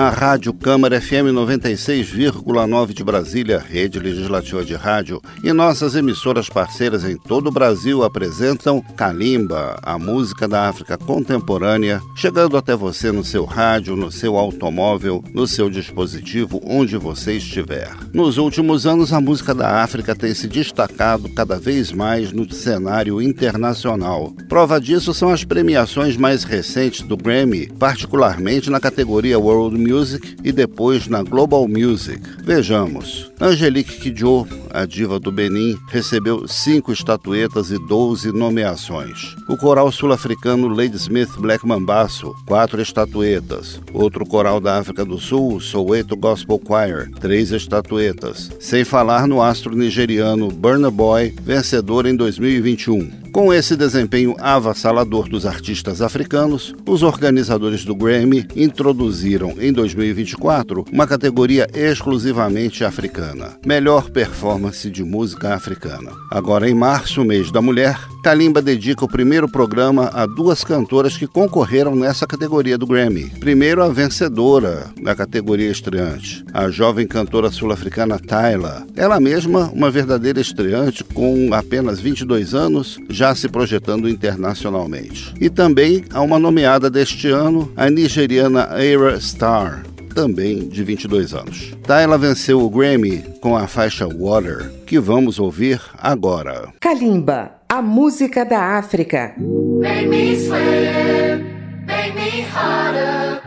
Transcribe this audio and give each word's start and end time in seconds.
A 0.00 0.08
Rádio 0.08 0.54
Câmara 0.54 0.98
FM 0.98 1.28
96,9 1.34 2.94
de 2.94 3.04
Brasília, 3.04 3.58
rede 3.58 3.98
legislativa 3.98 4.64
de 4.64 4.74
rádio, 4.74 5.20
e 5.44 5.52
nossas 5.52 5.94
emissoras 5.94 6.48
parceiras 6.48 7.04
em 7.04 7.18
todo 7.18 7.48
o 7.48 7.52
Brasil 7.52 8.02
apresentam 8.02 8.80
Kalimba, 8.96 9.78
a 9.82 9.98
música 9.98 10.48
da 10.48 10.70
África 10.70 10.96
contemporânea, 10.96 12.00
chegando 12.16 12.56
até 12.56 12.74
você 12.74 13.12
no 13.12 13.22
seu 13.22 13.44
rádio, 13.44 13.94
no 13.94 14.10
seu 14.10 14.38
automóvel, 14.38 15.22
no 15.34 15.46
seu 15.46 15.68
dispositivo, 15.68 16.62
onde 16.64 16.96
você 16.96 17.34
estiver. 17.34 17.90
Nos 18.14 18.38
últimos 18.38 18.86
anos, 18.86 19.12
a 19.12 19.20
música 19.20 19.54
da 19.54 19.82
África 19.82 20.16
tem 20.16 20.32
se 20.32 20.48
destacado 20.48 21.28
cada 21.34 21.58
vez 21.58 21.92
mais 21.92 22.32
no 22.32 22.50
cenário 22.50 23.20
internacional. 23.20 24.32
Prova 24.48 24.80
disso 24.80 25.12
são 25.12 25.28
as 25.28 25.44
premiações 25.44 26.16
mais 26.16 26.42
recentes 26.42 27.02
do 27.02 27.18
Grammy, 27.18 27.66
particularmente 27.78 28.70
na 28.70 28.80
categoria 28.80 29.38
World 29.38 29.76
Music 29.76 29.89
Music 29.90 30.36
e 30.44 30.52
depois 30.52 31.08
na 31.08 31.22
Global 31.22 31.66
Music. 31.66 32.20
Vejamos. 32.44 33.30
Angelique 33.40 33.98
Kidjo, 33.98 34.46
a 34.70 34.84
diva 34.84 35.18
do 35.18 35.32
Benin, 35.32 35.76
recebeu 35.88 36.46
cinco 36.46 36.92
estatuetas 36.92 37.70
e 37.70 37.78
12 37.88 38.30
nomeações. 38.32 39.34
O 39.48 39.56
coral 39.56 39.90
sul-africano 39.90 40.68
Ladysmith 40.68 41.30
Black 41.38 41.66
Mambasso, 41.66 42.34
quatro 42.46 42.80
estatuetas. 42.80 43.80
Outro 43.92 44.24
coral 44.24 44.60
da 44.60 44.78
África 44.78 45.04
do 45.04 45.18
Sul, 45.18 45.60
Soweto 45.60 46.16
Gospel 46.16 46.60
Choir, 46.64 47.10
três 47.18 47.50
estatuetas. 47.50 48.50
Sem 48.60 48.84
falar 48.84 49.26
no 49.26 49.42
astro 49.42 49.74
nigeriano 49.74 50.48
Burna 50.48 50.90
Boy, 50.90 51.34
vencedor 51.42 52.06
em 52.06 52.14
2021. 52.14 53.20
Com 53.32 53.54
esse 53.54 53.76
desempenho 53.76 54.34
avassalador 54.40 55.28
dos 55.28 55.46
artistas 55.46 56.02
africanos, 56.02 56.74
os 56.84 57.04
organizadores 57.04 57.84
do 57.84 57.94
Grammy 57.94 58.44
introduziram 58.56 59.54
em 59.60 59.72
2024 59.80 60.84
uma 60.92 61.06
categoria 61.06 61.66
exclusivamente 61.74 62.84
africana, 62.84 63.56
melhor 63.64 64.10
performance 64.10 64.90
de 64.90 65.02
música 65.02 65.54
africana. 65.54 66.12
Agora 66.30 66.68
em 66.68 66.74
março, 66.74 67.24
mês 67.24 67.50
da 67.50 67.62
mulher, 67.62 67.98
Kalimba 68.22 68.60
dedica 68.60 69.04
o 69.04 69.08
primeiro 69.08 69.48
programa 69.48 70.10
a 70.12 70.26
duas 70.26 70.62
cantoras 70.62 71.16
que 71.16 71.26
concorreram 71.26 71.94
nessa 71.94 72.26
categoria 72.26 72.76
do 72.76 72.86
Grammy. 72.86 73.30
Primeiro, 73.40 73.82
a 73.82 73.88
vencedora 73.88 74.90
da 75.02 75.14
categoria 75.14 75.70
estreante, 75.70 76.44
a 76.52 76.68
jovem 76.68 77.06
cantora 77.06 77.50
sul-africana 77.50 78.18
Tyla. 78.18 78.86
Ela 78.94 79.18
mesma, 79.18 79.70
uma 79.72 79.90
verdadeira 79.90 80.40
estreante 80.40 81.02
com 81.02 81.54
apenas 81.54 81.98
22 81.98 82.54
anos, 82.54 82.98
já 83.08 83.34
se 83.34 83.48
projetando 83.48 84.08
internacionalmente. 84.08 85.32
E 85.40 85.48
também 85.48 86.04
a 86.12 86.20
uma 86.20 86.38
nomeada 86.38 86.90
deste 86.90 87.28
ano, 87.28 87.72
a 87.76 87.88
nigeriana 87.88 88.68
Aira 88.70 89.18
Star, 89.18 89.69
também 90.14 90.68
de 90.68 90.82
22 90.82 91.34
anos. 91.34 91.72
Tyla 91.86 92.18
venceu 92.18 92.60
o 92.60 92.70
Grammy 92.70 93.24
com 93.40 93.56
a 93.56 93.66
faixa 93.66 94.06
Water, 94.06 94.70
que 94.86 94.98
vamos 94.98 95.38
ouvir 95.38 95.80
agora. 95.98 96.68
Kalimba 96.80 97.52
a 97.68 97.80
música 97.80 98.44
da 98.44 98.78
África. 98.78 99.34
Make 99.38 100.08
me 100.08 100.36
sweat, 100.36 101.40
make 101.86 102.14
me 102.14 102.42
harder, 102.52 103.40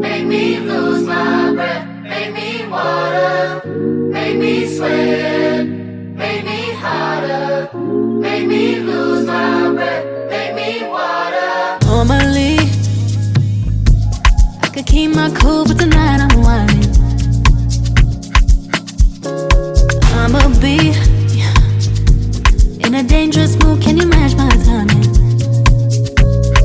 make 0.00 0.24
me 0.24 0.58
lose 0.58 1.06
my 1.06 1.54
breath, 1.54 1.86
make 2.02 2.32
me 2.32 2.66
water, 2.68 3.62
make 4.10 4.36
me 4.38 4.66
sweat, 4.66 5.64
make 6.16 6.44
me 6.44 6.72
harder, 6.82 7.70
make 8.20 8.46
me 8.48 8.80
lose 8.80 9.24
my 9.26 9.72
breath, 9.74 10.04
keep 14.98 15.14
my 15.14 15.30
cool, 15.30 15.64
but 15.64 15.78
tonight 15.78 16.20
I'm 16.26 16.34
whining. 16.42 16.90
I'ma 20.20 20.42
be 20.64 20.76
in 22.84 22.92
a 22.96 23.02
dangerous 23.04 23.54
mood, 23.62 23.80
can 23.80 23.96
you 23.96 24.06
match 24.06 24.34
my 24.34 24.48
timing? 24.66 25.04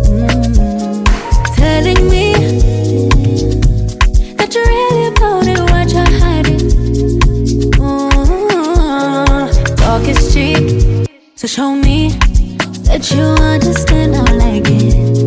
Mm. 0.09 1.05
Telling 1.59 2.01
me 2.13 2.27
that 4.37 4.49
you're 4.53 4.69
really 4.73 5.05
about 5.11 5.45
it, 5.53 5.59
what 5.71 5.87
you're 5.95 6.13
hiding. 6.23 6.65
Mm. 7.77 9.45
Talk 9.81 10.03
is 10.13 10.21
cheap, 10.33 11.07
so 11.35 11.45
show 11.45 11.75
me 11.75 12.09
that 12.87 13.11
you 13.11 13.25
understand 13.53 14.15
I 14.15 14.23
like 14.43 14.63
it. 14.65 15.22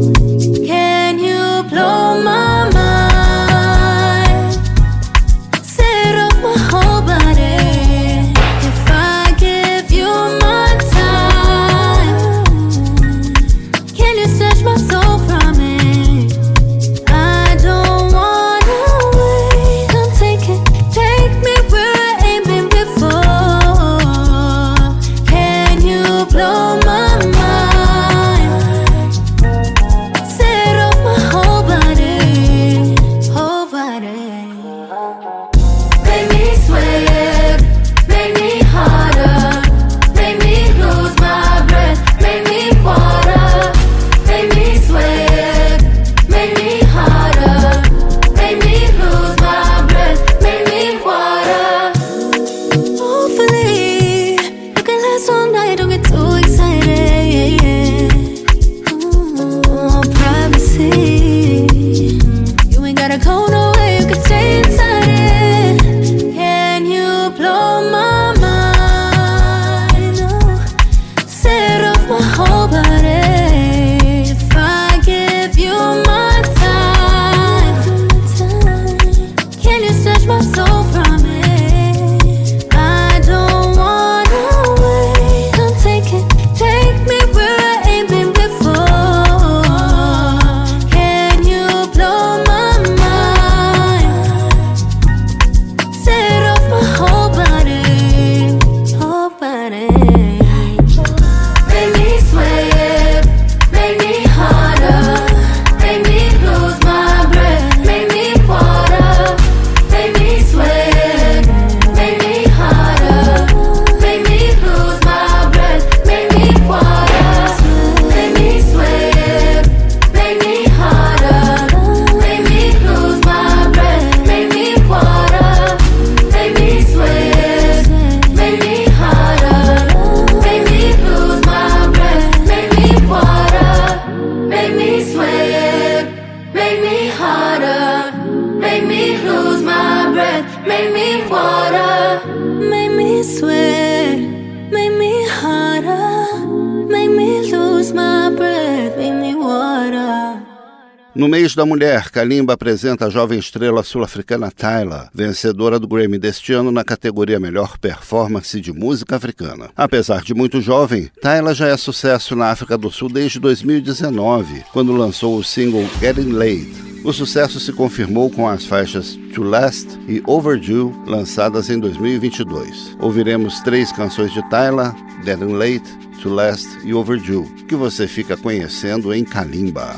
No 151.16 151.28
mês 151.28 151.54
da 151.54 151.64
mulher, 151.64 152.10
Kalimba 152.10 152.52
apresenta 152.52 153.06
a 153.06 153.08
jovem 153.08 153.38
estrela 153.38 153.82
sul-africana 153.82 154.50
Tyla, 154.50 155.08
vencedora 155.14 155.78
do 155.78 155.88
Grammy 155.88 156.18
deste 156.18 156.52
ano 156.52 156.70
na 156.70 156.84
categoria 156.84 157.40
Melhor 157.40 157.78
Performance 157.78 158.60
de 158.60 158.70
Música 158.70 159.16
Africana. 159.16 159.70
Apesar 159.74 160.20
de 160.20 160.34
muito 160.34 160.60
jovem, 160.60 161.10
Tyla 161.22 161.54
já 161.54 161.68
é 161.68 161.76
sucesso 161.78 162.36
na 162.36 162.50
África 162.50 162.76
do 162.76 162.90
Sul 162.90 163.08
desde 163.08 163.40
2019, 163.40 164.64
quando 164.74 164.92
lançou 164.92 165.38
o 165.38 165.42
single 165.42 165.88
Getting 166.00 166.32
Late. 166.32 166.84
O 167.02 167.10
sucesso 167.14 167.58
se 167.58 167.72
confirmou 167.72 168.28
com 168.28 168.46
as 168.46 168.66
faixas 168.66 169.18
To 169.32 169.42
Last 169.42 169.88
e 170.06 170.22
Overdue, 170.26 170.92
lançadas 171.06 171.70
em 171.70 171.80
2022. 171.80 172.94
Ouviremos 173.00 173.60
três 173.60 173.90
canções 173.90 174.34
de 174.34 174.46
Tyla, 174.50 174.94
Getting 175.24 175.54
Late, 175.54 175.88
To 176.20 176.28
Last 176.28 176.68
e 176.84 176.92
Overdue, 176.92 177.46
que 177.66 177.74
você 177.74 178.06
fica 178.06 178.36
conhecendo 178.36 179.14
em 179.14 179.24
Kalimba. 179.24 179.96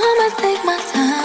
I'ma 0.00 0.28
take 0.36 0.64
my 0.64 0.78
time. 0.92 1.17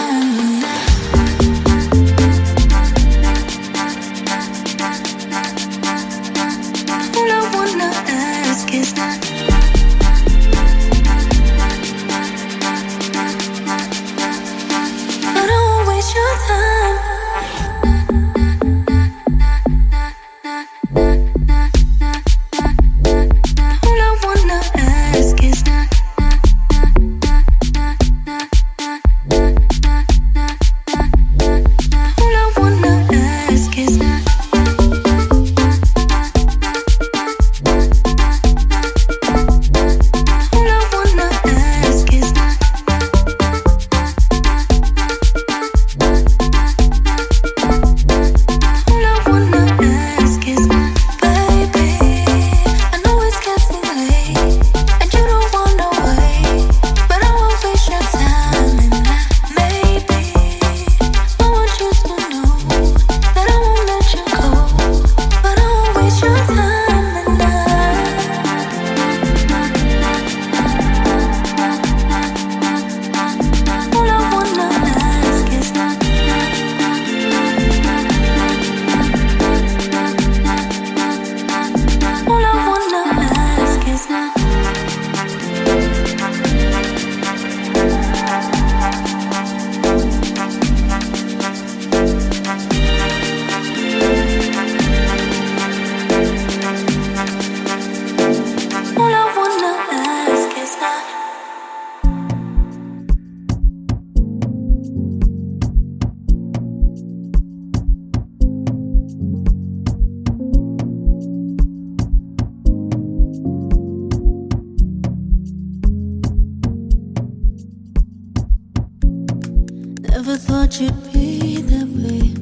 Should 120.74 120.86
you 120.86 121.12
be 121.12 121.62
that 121.70 121.88
way. 122.02 122.34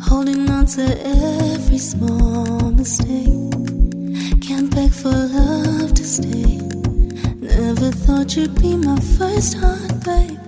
Holding 0.00 0.48
on 0.48 0.64
to 0.76 0.84
every 1.04 1.76
small 1.76 2.70
mistake. 2.70 3.52
Can't 4.40 4.74
beg 4.74 4.90
for 4.90 5.10
love 5.10 5.92
to 5.92 6.04
stay. 6.04 6.56
Never 7.36 7.90
thought 7.90 8.34
you'd 8.34 8.58
be 8.62 8.76
my 8.78 8.98
first 9.18 9.58
heartbreak. 9.58 10.47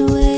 away. 0.00 0.37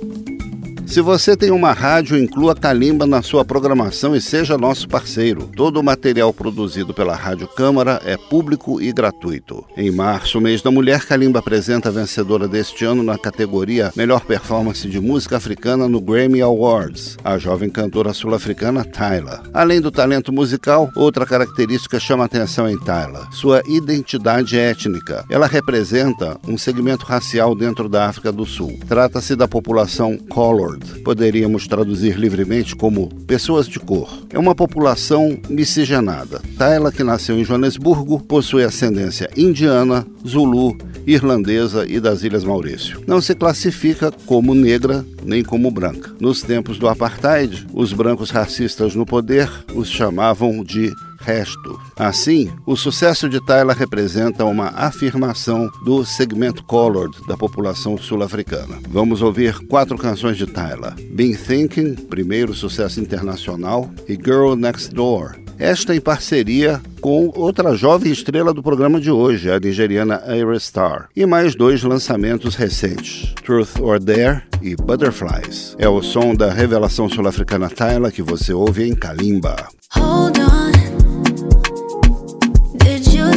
Se 0.91 0.99
você 0.99 1.37
tem 1.37 1.51
uma 1.51 1.71
rádio, 1.71 2.17
inclua 2.17 2.53
Calimba 2.53 3.07
na 3.07 3.21
sua 3.21 3.45
programação 3.45 4.13
e 4.13 4.19
seja 4.19 4.57
nosso 4.57 4.89
parceiro. 4.89 5.49
Todo 5.55 5.79
o 5.79 5.83
material 5.83 6.33
produzido 6.33 6.93
pela 6.93 7.15
Rádio 7.15 7.47
Câmara 7.47 8.01
é 8.03 8.17
público 8.17 8.81
e 8.81 8.91
gratuito. 8.91 9.63
Em 9.77 9.89
março, 9.89 10.41
mês 10.41 10.61
da 10.61 10.69
mulher, 10.69 11.05
Calimba 11.05 11.39
apresenta 11.39 11.87
a 11.87 11.91
vencedora 11.93 12.45
deste 12.45 12.83
ano 12.83 13.03
na 13.03 13.17
categoria 13.17 13.89
Melhor 13.95 14.25
Performance 14.25 14.85
de 14.85 14.99
Música 14.99 15.37
Africana 15.37 15.87
no 15.87 16.01
Grammy 16.01 16.41
Awards, 16.41 17.17
a 17.23 17.37
jovem 17.37 17.69
cantora 17.69 18.13
sul-africana 18.13 18.83
Tyla. 18.83 19.43
Além 19.53 19.79
do 19.79 19.91
talento 19.91 20.33
musical, 20.33 20.91
outra 20.93 21.25
característica 21.25 22.01
chama 22.01 22.25
atenção 22.25 22.69
em 22.69 22.77
Tyla: 22.77 23.29
sua 23.31 23.61
identidade 23.65 24.59
étnica. 24.59 25.23
Ela 25.29 25.47
representa 25.47 26.37
um 26.45 26.57
segmento 26.57 27.05
racial 27.05 27.55
dentro 27.55 27.87
da 27.87 28.09
África 28.09 28.29
do 28.29 28.45
Sul. 28.45 28.77
Trata-se 28.89 29.37
da 29.37 29.47
população 29.47 30.17
colored 30.17 30.80
Poderíamos 31.03 31.67
traduzir 31.67 32.17
livremente 32.17 32.75
como 32.75 33.09
pessoas 33.25 33.67
de 33.67 33.79
cor. 33.79 34.09
É 34.29 34.39
uma 34.39 34.55
população 34.55 35.37
miscigenada. 35.49 36.41
Tayla, 36.57 36.91
que 36.91 37.03
nasceu 37.03 37.39
em 37.39 37.43
Joanesburgo, 37.43 38.19
possui 38.19 38.63
ascendência 38.63 39.29
indiana, 39.35 40.05
zulu, 40.27 40.77
irlandesa 41.05 41.85
e 41.87 41.99
das 41.99 42.23
Ilhas 42.23 42.43
Maurício. 42.43 43.01
Não 43.07 43.21
se 43.21 43.33
classifica 43.35 44.11
como 44.25 44.53
negra 44.53 45.05
nem 45.23 45.43
como 45.43 45.71
branca. 45.71 46.11
Nos 46.19 46.41
tempos 46.41 46.77
do 46.77 46.87
apartheid, 46.87 47.67
os 47.73 47.93
brancos 47.93 48.29
racistas 48.29 48.95
no 48.95 49.05
poder 49.05 49.49
os 49.73 49.89
chamavam 49.89 50.63
de 50.63 50.91
resto. 51.21 51.79
Assim, 51.95 52.51
o 52.65 52.75
sucesso 52.75 53.29
de 53.29 53.43
Tyler 53.45 53.75
representa 53.75 54.45
uma 54.45 54.67
afirmação 54.69 55.69
do 55.85 56.03
segmento 56.05 56.63
colored 56.63 57.15
da 57.27 57.37
população 57.37 57.97
sul-africana. 57.97 58.79
Vamos 58.89 59.21
ouvir 59.21 59.57
quatro 59.67 59.97
canções 59.97 60.37
de 60.37 60.45
Tyler: 60.45 60.93
Been 61.11 61.33
Thinking, 61.33 61.95
primeiro 61.95 62.53
sucesso 62.53 62.99
internacional, 62.99 63.89
e 64.07 64.13
Girl 64.13 64.55
Next 64.55 64.93
Door, 64.93 65.35
esta 65.57 65.95
em 65.95 66.01
parceria 66.01 66.81
com 66.99 67.31
outra 67.35 67.75
jovem 67.75 68.11
estrela 68.11 68.51
do 68.51 68.63
programa 68.63 68.99
de 68.99 69.11
hoje, 69.11 69.51
a 69.51 69.59
nigeriana 69.59 70.21
Aira 70.25 70.59
Star, 70.59 71.07
e 71.15 71.25
mais 71.25 71.55
dois 71.55 71.83
lançamentos 71.83 72.55
recentes, 72.55 73.33
Truth 73.43 73.79
or 73.79 73.99
Dare 73.99 74.41
e 74.61 74.75
Butterflies. 74.75 75.75
É 75.77 75.87
o 75.87 76.01
som 76.01 76.33
da 76.33 76.51
revelação 76.51 77.07
sul-africana 77.07 77.69
Tyler 77.69 78.11
que 78.11 78.23
você 78.23 78.53
ouve 78.53 78.87
em 78.87 78.95
Kalimba. 78.95 79.55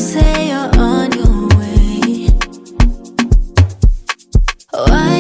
Say 0.04 0.48
you're 0.48 0.70
on 0.78 1.10
your 1.12 1.48
way? 1.58 2.28
Oh, 4.74 4.84
Why 4.90 5.13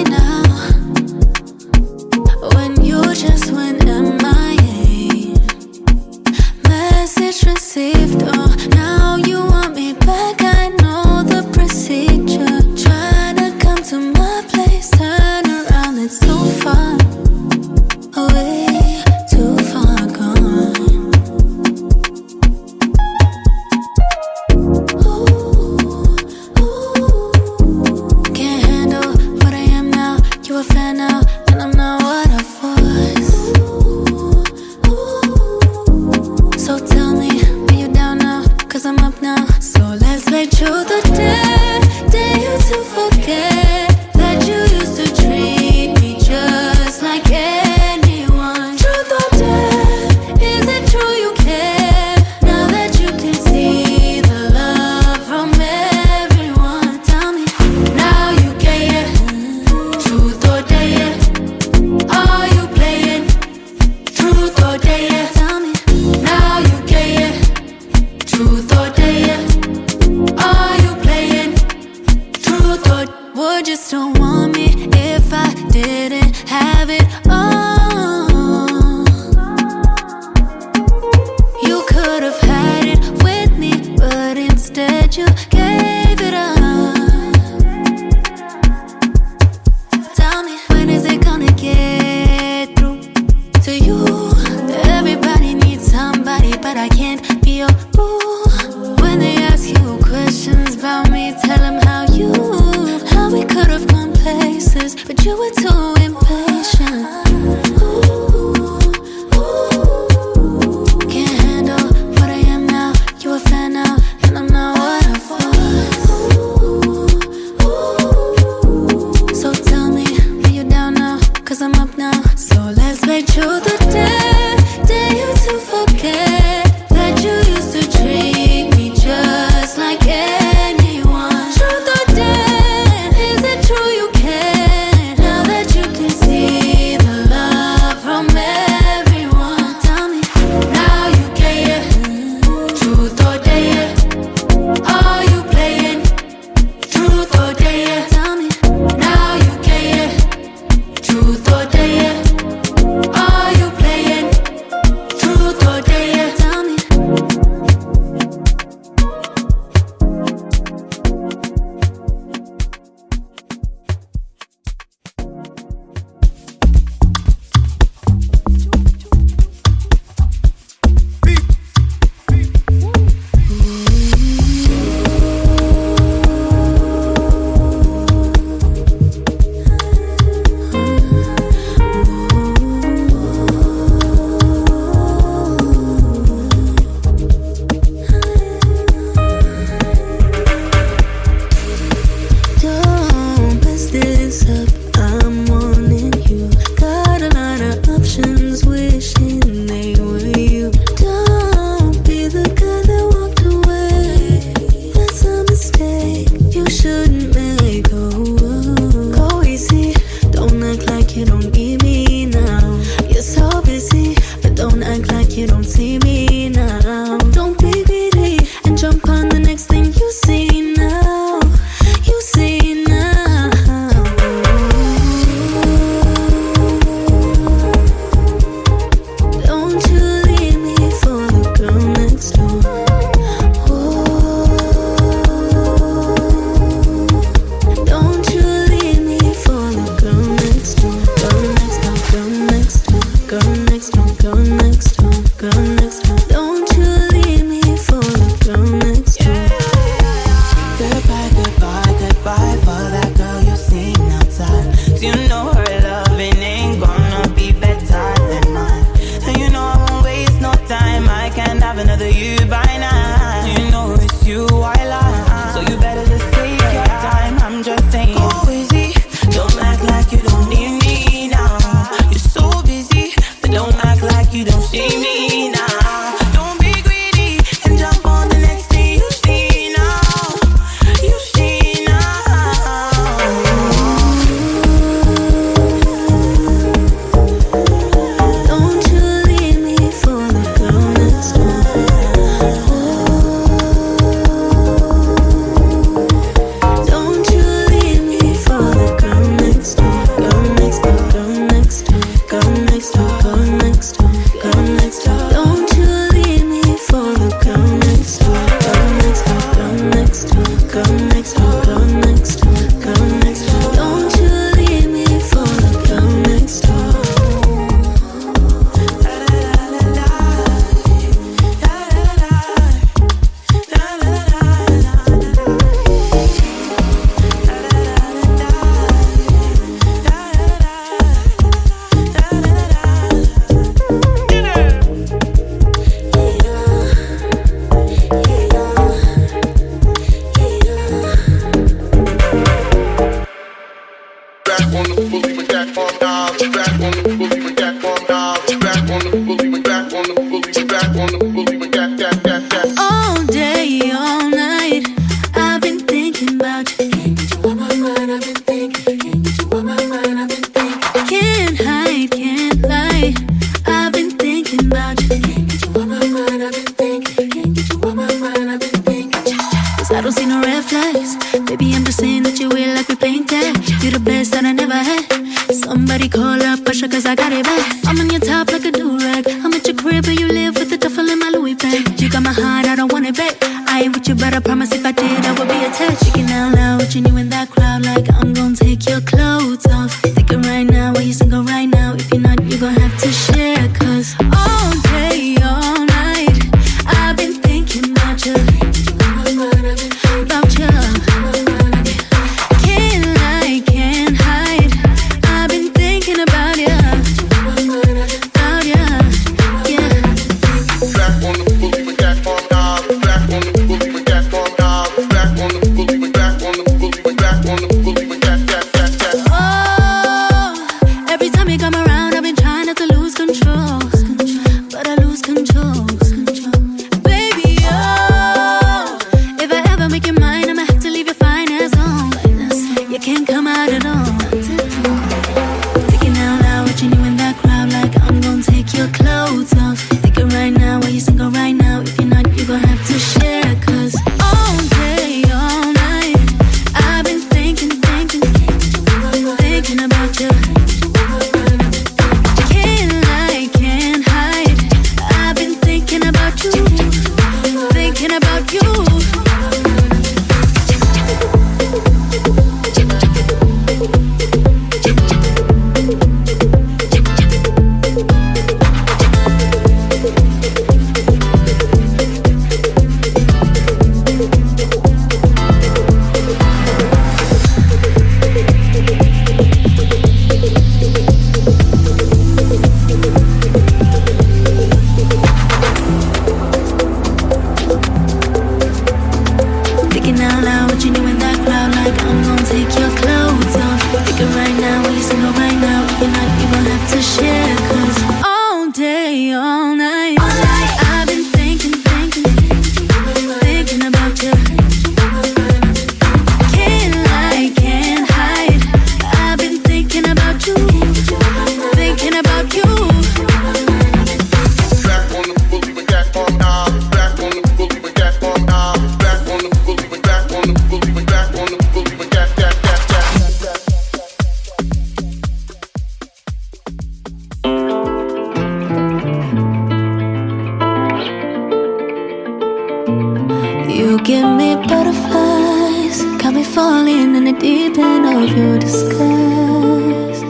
of 538.24 538.36
your 538.36 538.58
disguise. 538.58 540.20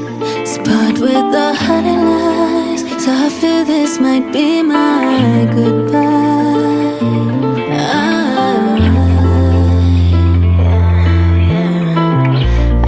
Spot 0.55 0.99
with 0.99 1.27
the 1.37 1.55
honey 1.55 1.97
lies. 1.97 2.81
So 3.05 3.11
I 3.13 3.29
fear 3.29 3.65
this 3.65 4.01
might 4.01 4.33
be 4.33 4.63
my 4.63 5.49
goodbye. 5.55 6.99
I, 7.71 8.25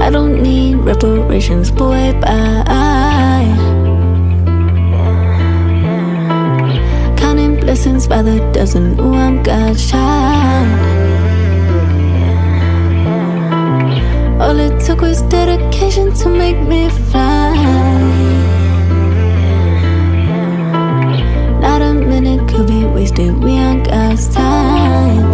I 0.07 0.11
don't 0.11 0.43
need 0.43 0.77
reparations, 0.77 1.71
boy. 1.71 2.13
Bye. 2.21 3.55
Counting 7.17 7.61
blessings 7.61 8.09
by 8.09 8.23
the 8.23 8.39
dozen. 8.53 8.99
Ooh, 8.99 9.15
I'm 9.15 9.43
God's 9.43 9.89
child. 9.91 11.16
All 14.39 14.59
it 14.59 14.79
took 14.85 15.01
was 15.01 15.23
dedication 15.23 16.13
to 16.13 16.29
make 16.29 16.59
me 16.59 16.91
fly. 16.91 17.55
Not 21.59 21.81
a 21.81 21.95
minute 21.95 22.47
could 22.47 22.67
be 22.67 22.85
wasted, 22.85 23.43
we 23.43 23.53
ain't 23.53 23.87
got 23.87 24.19
time. 24.31 25.25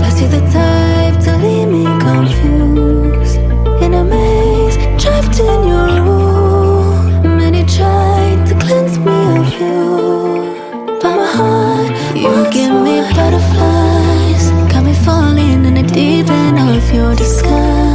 Pass 0.00 0.20
you 0.20 0.26
the 0.26 0.40
type 0.50 1.20
to 1.24 1.36
leave 1.38 1.68
me 1.68 1.84
confused. 2.00 3.36
In 3.80 3.94
a 3.94 4.02
maze, 4.02 4.76
trapped 5.00 5.38
in 5.38 5.68
your 5.68 5.86
room. 6.04 7.22
Many 7.22 7.64
tried 7.64 8.44
to 8.48 8.54
cleanse 8.58 8.98
me 8.98 9.18
of 9.38 9.48
you. 9.60 10.98
But 11.00 11.14
my 11.14 11.30
heart, 11.38 11.90
you 12.16 12.32
give 12.50 12.74
me 12.86 13.02
butterflies. 13.14 14.50
Got 14.72 14.84
me 14.84 14.94
falling 14.94 15.64
in 15.64 15.74
the 15.74 15.84
deep 15.84 16.28
end 16.28 16.58
of 16.58 16.92
your 16.92 17.14
disguise. 17.14 17.85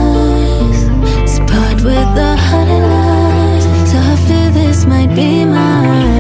be 5.16 5.46
mine. 5.46 6.11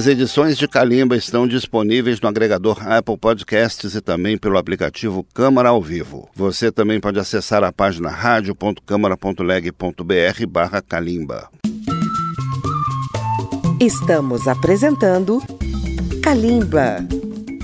As 0.00 0.06
edições 0.06 0.56
de 0.56 0.66
Calimba 0.66 1.14
estão 1.14 1.46
disponíveis 1.46 2.18
no 2.22 2.28
agregador 2.30 2.78
Apple 2.90 3.18
Podcasts 3.18 3.94
e 3.94 4.00
também 4.00 4.38
pelo 4.38 4.56
aplicativo 4.56 5.22
Câmara 5.34 5.68
ao 5.68 5.82
Vivo. 5.82 6.26
Você 6.34 6.72
também 6.72 6.98
pode 6.98 7.18
acessar 7.18 7.62
a 7.62 7.70
página 7.70 8.08
radio.câmara.leg.br 8.08 10.46
barra 10.48 10.80
Calimba. 10.80 11.50
Estamos 13.78 14.48
apresentando 14.48 15.42
Calimba. 16.22 17.06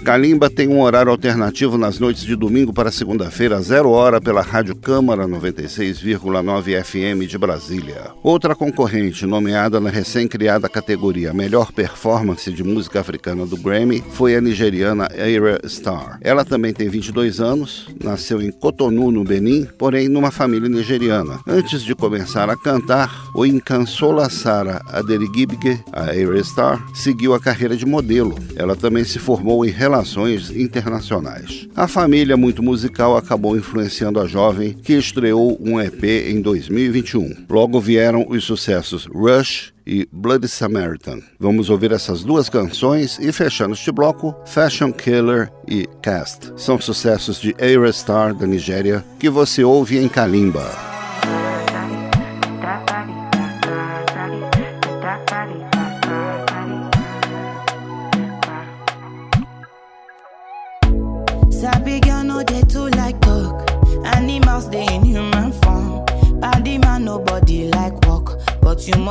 Calimba 0.07 0.49
tem 0.49 0.69
um 0.69 0.83
horário 0.83 1.11
alternativo 1.11 1.77
nas 1.77 1.99
noites 1.99 2.23
de 2.23 2.37
domingo 2.37 2.73
para 2.73 2.93
segunda-feira, 2.93 3.61
zero 3.61 3.91
hora, 3.91 4.21
pela 4.21 4.41
Rádio 4.41 4.77
Câmara 4.77 5.27
96,9 5.27 6.85
FM 6.85 7.29
de 7.29 7.37
Brasília. 7.37 8.13
Outra 8.23 8.55
concorrente, 8.55 9.27
nomeada 9.27 9.81
na 9.81 9.91
recém-criada 9.91 10.69
categoria 10.69 11.35
Melhor 11.35 11.73
Performance 11.73 12.53
de 12.53 12.63
Música 12.63 13.01
Africana 13.01 13.45
do 13.47 13.57
Grammy, 13.57 14.01
foi 14.13 14.37
a 14.37 14.41
nigeriana 14.41 15.09
Aira 15.11 15.61
Star. 15.67 16.21
Ela 16.23 16.45
também 16.45 16.73
tem 16.73 16.89
22 16.89 17.41
anos, 17.41 17.89
nasceu 18.01 18.41
em 18.41 18.53
Cotonou, 18.53 19.11
no 19.11 19.25
Benin, 19.25 19.67
porém 19.77 20.09
numa 20.09 20.31
família 20.31 20.69
nigeriana. 20.69 21.41
Antes 21.49 21.83
de 21.83 21.97
começar 21.97 22.49
a 22.49 22.57
cantar, 22.57 23.13
o 23.35 23.45
Incansola 23.45 24.31
Sara 24.31 24.81
Aderigibge, 24.87 25.83
a 25.93 26.11
Aira 26.11 26.41
Star, 26.45 26.81
seguiu 26.95 27.35
a 27.35 27.41
carreira 27.41 27.77
de 27.77 27.85
modelo. 27.85 28.37
Ela 28.55 28.77
também 28.77 29.03
se 29.03 29.19
formou 29.19 29.67
em 29.67 29.71
relações 29.71 29.96
relações 29.97 30.51
internacionais. 30.51 31.69
A 31.75 31.89
família 31.89 32.37
muito 32.37 32.63
musical 32.63 33.17
acabou 33.17 33.57
influenciando 33.57 34.21
a 34.21 34.27
jovem, 34.27 34.75
que 34.75 34.93
estreou 34.93 35.59
um 35.61 35.81
EP 35.81 36.05
em 36.29 36.41
2021. 36.41 37.47
Logo 37.49 37.81
vieram 37.81 38.27
os 38.29 38.45
sucessos 38.45 39.07
Rush 39.07 39.73
e 39.87 40.07
Bloody 40.13 40.49
Samaritan. 40.49 41.21
Vamos 41.39 41.71
ouvir 41.71 41.93
essas 41.93 42.23
duas 42.23 42.49
canções 42.49 43.19
e 43.19 43.33
fechando 43.33 43.75
este 43.75 43.91
bloco, 43.91 44.35
Fashion 44.45 44.93
Killer 44.93 45.51
e 45.67 45.89
Cast. 46.03 46.53
São 46.57 46.79
sucessos 46.81 47.41
de 47.41 47.55
Aerostar 47.59 48.35
da 48.35 48.47
Nigéria 48.47 49.05
que 49.19 49.31
você 49.31 49.65
ouve 49.65 49.97
em 49.99 50.09
Kalimba. 50.09 50.96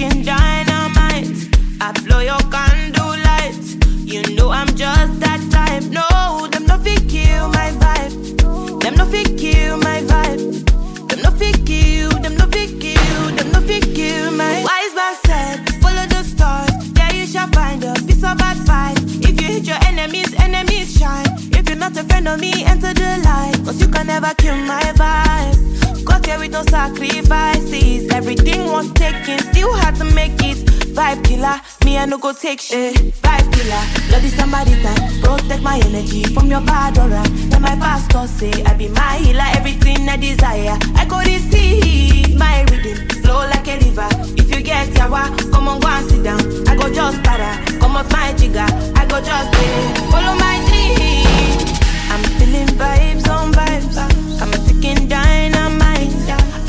I'm 0.00 0.22
dynamite. 0.22 1.48
I 1.80 1.92
blow 2.04 2.18
your 2.18 2.38
candle 2.50 3.14
lights. 3.26 3.76
You 4.04 4.22
know 4.34 4.50
I'm 4.50 4.66
just 4.74 5.20
that 5.20 5.40
type. 5.52 5.84
No, 5.84 6.48
them 6.48 6.66
no 6.66 6.78
fit 6.78 7.08
kill 7.08 7.48
my 7.48 7.70
vibe. 7.78 8.82
Them 8.82 8.94
no 8.96 9.04
fit 9.06 9.38
kill 9.38 9.76
my 9.78 10.00
vibe. 10.02 11.08
Them 11.08 11.22
no 11.22 11.30
fit 11.30 11.64
kill. 11.64 12.10
Them 12.10 12.34
no 12.36 12.46
fit 12.46 12.80
kill. 12.80 13.36
Them 13.36 13.52
no 13.52 13.60
fit 13.60 13.84
kill 13.94 14.32
my. 14.32 14.64
Wise 14.64 14.94
man 14.96 15.14
said, 15.26 15.68
follow 15.80 16.06
the 16.06 16.24
stars. 16.24 16.92
There 16.92 17.14
you 17.14 17.26
shall 17.26 17.48
find 17.48 17.84
a 17.84 17.94
piece 17.94 18.24
of 18.24 18.40
advice. 18.40 18.98
If 19.22 19.40
you 19.40 19.46
hit 19.46 19.66
your 19.66 19.78
enemies, 19.86 20.34
enemies 20.40 20.98
shine. 20.98 21.26
If 21.52 21.68
you're 21.68 21.78
not 21.78 21.96
a 21.96 22.02
friend 22.02 22.26
of 22.26 22.40
me, 22.40 22.64
enter 22.64 22.92
the 22.92 23.22
light. 23.24 23.60
Cause 23.64 23.80
you 23.80 23.88
can 23.88 24.08
never 24.08 24.34
kill 24.34 24.56
my 24.56 24.82
vibe. 24.96 25.23
Got 26.24 26.30
here 26.30 26.38
with 26.38 26.52
no 26.52 26.62
sacrifices. 26.70 28.08
Everything 28.12 28.64
was 28.72 28.90
taken, 28.92 29.38
still 29.52 29.74
had 29.74 29.94
to 29.96 30.04
make 30.04 30.32
it. 30.42 30.56
Vibe 30.96 31.22
killer, 31.22 31.60
me 31.84 31.98
I 31.98 32.06
no 32.06 32.16
go 32.16 32.32
take 32.32 32.60
shit. 32.60 32.94
Vibe 33.20 33.52
killer, 33.52 33.84
bloody 34.08 34.28
somebody 34.28 34.72
time. 34.82 35.20
Protect 35.20 35.62
my 35.62 35.78
energy 35.84 36.22
from 36.24 36.50
your 36.50 36.62
bad 36.62 36.96
aura. 36.98 37.22
Then 37.50 37.60
my 37.60 37.76
pastor 37.76 38.26
say 38.26 38.62
I 38.64 38.72
be 38.72 38.88
my 38.88 39.16
healer, 39.18 39.44
everything 39.52 40.08
I 40.08 40.16
desire. 40.16 40.78
I 40.96 41.04
go 41.04 41.18
receive 41.18 42.38
my 42.38 42.62
rhythm, 42.70 43.06
flow 43.22 43.40
like 43.52 43.68
a 43.68 43.76
river. 43.84 44.08
If 44.40 44.48
you 44.48 44.62
get 44.62 44.88
yawa, 44.94 45.28
come 45.52 45.68
on 45.68 45.80
go 45.80 45.88
and 45.88 46.08
sit 46.08 46.22
down. 46.22 46.40
I 46.68 46.74
go 46.74 46.90
just 46.92 47.22
para, 47.22 47.52
come 47.80 47.96
off 47.96 48.10
my 48.12 48.32
jigger. 48.32 48.64
I 48.96 49.04
go 49.06 49.20
just 49.20 49.52
pay, 49.52 49.94
follow 50.10 50.34
my 50.38 50.56
dream. 50.68 51.68
I'm 52.08 52.24
feeling 52.38 52.68
vibes 52.78 53.28
on 53.28 53.52
vibes. 53.52 53.98
I'm 54.40 54.52
a 54.54 54.58
ticking 54.66 55.06
dynamite. 55.08 55.53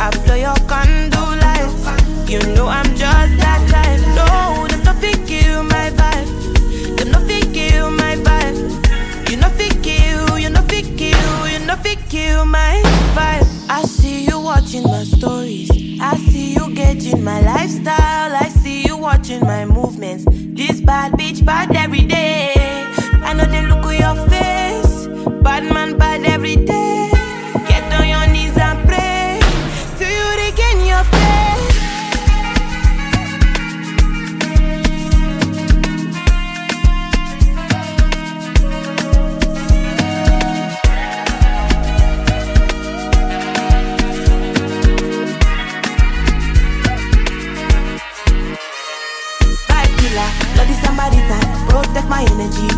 I 0.06 0.12
blow 0.24 0.36
your 0.36 0.54
candle 0.70 1.34
lights. 1.42 2.30
You 2.30 2.38
know 2.54 2.68
I'm 2.68 2.86
just 2.96 3.34
that 3.42 3.62
type. 3.74 4.02
No, 4.14 4.68
them 4.68 4.84
not 4.84 5.02
kill 5.26 5.64
my 5.64 5.90
vibe. 5.98 6.96
Them 6.96 7.10
not 7.10 7.28
kill 7.28 7.90
my 7.90 8.16
vibe. 8.18 9.32
You 9.32 9.38
not 9.38 9.58
kill, 9.58 10.38
you 10.38 10.52
not 10.52 10.70
kill, 10.70 11.48
you 11.50 11.60
not 11.66 11.84
kill 12.08 12.46
my 12.46 12.84
vibe. 13.16 13.48
I 13.68 13.82
see 13.82 14.26
you 14.26 14.40
watching 14.40 14.84
my 14.84 15.04
stories. 15.06 15.72
I 16.00 16.16
see 16.18 16.54
you 16.54 16.72
gauging 16.76 17.24
my 17.24 17.42
lifestyle. 17.42 18.36
I 18.36 18.50
see 18.50 18.86
you 18.86 18.98
watching 18.98 19.42
my 19.42 19.66
movements. 19.66 20.24
This 20.30 20.82
bad 20.82 21.14
bitch 21.14 21.44
bad 21.44 21.76
every 21.76 22.06
day. 22.06 22.54
I 23.24 23.34
know 23.34 23.46
they 23.46 23.66
look 23.66 23.84
at 23.86 24.00
your 24.06 24.30
face. 24.30 25.08
Bad 25.42 25.64
man 25.64 25.98
bad 25.98 26.24
every 26.26 26.58
day. 26.58 26.85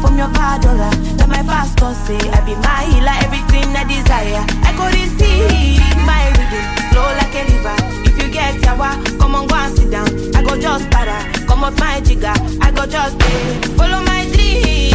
From 0.02 0.18
your 0.18 0.28
aura. 0.28 0.90
Let 1.18 1.30
my 1.30 1.44
pastor 1.44 1.94
say 2.06 2.20
I 2.32 2.42
be 2.46 2.56
my 2.56 2.84
healer, 2.90 3.16
everything 3.26 3.76
I 3.76 3.84
desire. 3.84 4.44
I 4.68 4.72
go 4.78 4.86
receive 4.88 5.82
my 6.06 6.24
rhythm, 6.38 6.66
flow 6.92 7.10
like 7.20 7.36
a 7.36 7.44
river. 7.52 7.76
If 8.08 8.16
you 8.22 8.32
get 8.32 8.56
yawa, 8.62 8.92
come 9.20 9.36
on 9.36 9.48
go 9.48 9.56
and 9.56 9.78
sit 9.78 9.92
down. 9.92 10.08
I 10.36 10.42
go 10.44 10.60
just 10.60 10.90
para, 10.90 11.18
come 11.48 11.64
off 11.64 11.78
my 11.80 12.02
jigger. 12.02 12.34
I 12.62 12.72
go 12.72 12.86
just 12.86 13.18
pay, 13.20 13.62
follow 13.78 14.02
my 14.04 14.26
dream. 14.34 14.94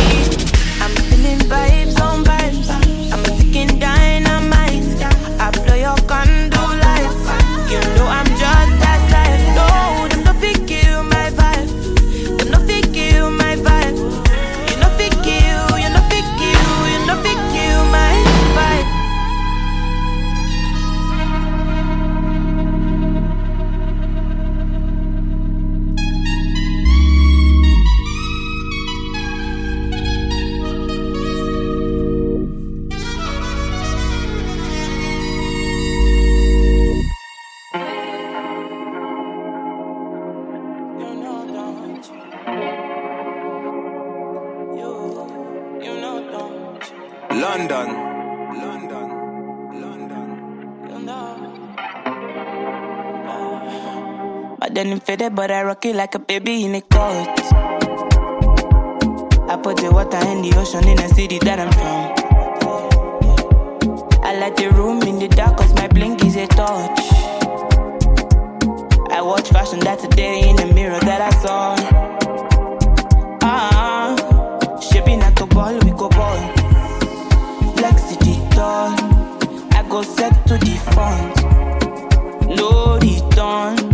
I'm 0.83 0.91
feeling 1.09 1.41
vibes 1.51 2.01
on 2.01 2.25
vibes. 2.25 2.69
I'm 3.13 3.25
a 3.25 3.39
ticking 3.39 3.79
Then 54.83 54.95
I'm 54.95 54.99
faded, 54.99 55.37
but 55.37 55.49
I 55.53 55.63
rock 55.63 55.87
it 55.87 55.95
like 55.95 56.17
a 56.17 56.19
baby 56.19 56.65
in 56.65 56.75
a 56.75 56.81
court. 56.81 57.29
I 59.49 59.57
put 59.63 59.77
the 59.77 59.93
water 59.93 60.19
in 60.27 60.43
the 60.43 60.53
ocean 60.57 60.89
in 60.89 60.97
the 60.97 61.07
city 61.15 61.39
that 61.39 61.61
I'm 61.61 61.71
from. 61.71 62.11
I 64.25 64.35
like 64.41 64.57
the 64.57 64.71
room 64.71 65.01
in 65.03 65.21
the 65.21 65.29
dark 65.29 65.59
cause 65.59 65.73
my 65.75 65.87
blink 65.87 66.25
is 66.25 66.35
a 66.35 66.49
torch. 66.49 66.99
I 69.13 69.23
watch 69.23 69.51
fashion 69.51 69.79
that's 69.79 70.03
a 70.03 70.09
day 70.09 70.49
in 70.51 70.57
the 70.57 70.67
mirror 70.75 70.99
that 70.99 71.21
I 71.21 71.31
saw. 71.43 71.77
Ah, 73.45 74.17
shaping 74.81 75.21
like 75.21 75.39
a 75.39 75.47
ball, 75.47 75.79
we 75.79 75.93
go 75.93 76.09
ball. 76.09 76.41
Flex 77.77 78.17
the. 78.17 78.35
I 79.77 79.87
go 79.89 80.03
set 80.03 80.45
to 80.49 80.59
the 80.59 80.75
front. 80.91 81.37
No 82.57 82.99
return. 82.99 83.92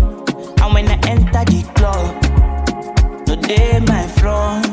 And 0.69 0.75
when 0.75 0.89
I 0.89 0.99
enter 1.09 1.45
the 1.47 1.63
club, 1.77 3.27
no 3.27 3.37
day 3.37 3.81
my 3.87 4.07
front. 4.07 4.67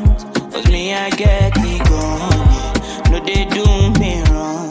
Cause 0.52 0.68
me, 0.68 0.92
I 0.92 1.08
get 1.08 1.54
gone. 1.54 1.72
yeah. 1.88 3.10
No, 3.10 3.24
they 3.24 3.46
do 3.46 3.64
me 3.98 4.20
wrong. 4.28 4.68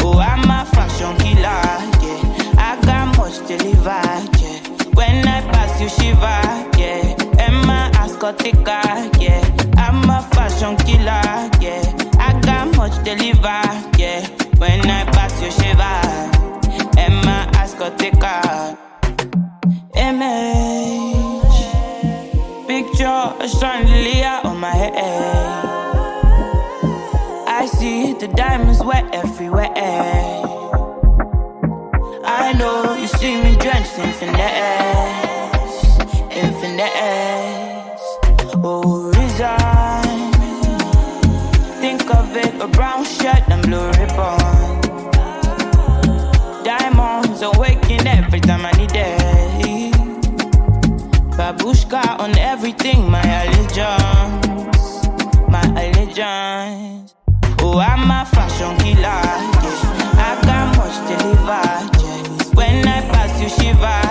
Oh, 0.00 0.18
I'm 0.18 0.44
a 0.44 0.66
fashion 0.66 1.16
killer, 1.24 1.64
yeah. 2.04 2.60
I 2.60 2.78
got 2.84 3.16
much 3.16 3.38
to 3.48 3.56
deliver, 3.56 4.04
yeah. 4.42 4.60
When 4.92 5.26
I 5.26 5.40
pass 5.52 5.80
you, 5.80 5.88
shiver, 5.88 6.42
yeah. 6.78 7.42
Emma 7.42 7.90
Ascotica, 7.94 9.08
yeah. 9.22 9.40
I'm 9.78 10.04
a 10.10 10.20
fashion 10.34 10.76
killer, 10.84 11.24
yeah. 11.64 11.80
I 12.18 12.38
got 12.42 12.76
much 12.76 12.94
to 12.98 13.04
deliver, 13.04 13.62
yeah. 13.96 14.28
When 14.58 14.82
I 14.82 15.04
pass 15.16 15.40
you, 15.40 15.50
shiver. 15.50 17.00
Emma 17.00 17.48
Ascotica. 17.54 18.74
Image. 18.74 18.83
A 23.40 23.48
chandelier 23.48 24.40
on 24.44 24.58
my 24.58 24.70
head. 24.70 24.94
I 27.46 27.66
see 27.66 28.14
the 28.14 28.28
diamonds 28.28 28.82
wet 28.82 29.04
everywhere. 29.14 29.70
I 32.24 32.52
know 32.58 32.94
you 32.94 33.06
see 33.06 33.36
me 33.42 33.56
drenched 33.56 33.98
in 33.98 34.12
finesse, 34.12 35.98
in 36.38 36.52
finesse. 36.60 38.18
Oh, 38.62 39.12
resign. 39.18 40.32
Think 41.80 42.14
of 42.14 42.36
it, 42.36 42.54
a 42.60 42.68
brown 42.68 43.04
shirt 43.04 43.42
and 43.48 43.62
blue 43.62 43.86
ribbon. 43.98 44.80
Diamonds 46.64 47.42
awaken 47.42 48.06
every 48.06 48.40
time 48.40 48.64
I 48.64 48.72
need 48.72 48.92
it. 48.94 49.23
Babushka 51.36 52.20
on 52.20 52.38
everything, 52.38 53.10
my 53.10 53.20
allegiance, 53.42 55.06
my 55.48 55.62
allegiance. 55.82 57.14
Oh, 57.60 57.78
I'm 57.78 58.10
a 58.10 58.24
fashion 58.24 58.76
killer, 58.78 59.02
yeah. 59.02 60.26
I 60.26 60.38
got 60.46 60.76
much 60.78 60.96
deliver, 61.08 61.66
yeah. 62.04 62.54
When 62.54 62.86
I 62.86 63.00
pass 63.10 63.40
you, 63.42 63.48
shiver, 63.48 64.03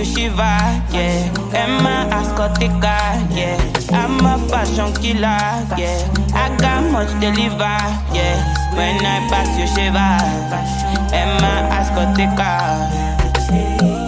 you, 0.00 0.04
shiver, 0.04 0.58
yeah. 0.92 1.28
Emma 1.52 2.08
Ascotica, 2.10 2.98
yeah. 3.36 3.58
I'm 3.92 4.24
a 4.24 4.38
fashion 4.48 4.92
killer, 4.94 5.40
yeah. 5.76 6.00
I 6.34 6.56
got 6.56 6.90
much 6.90 7.10
deliver, 7.20 7.78
yeah. 8.14 8.36
When 8.74 9.04
I 9.04 9.26
pass 9.28 9.50
you, 9.58 9.66
shiver, 9.66 10.16
Emma 11.12 11.68
Ascotica. 11.78 13.10
because 13.50 13.99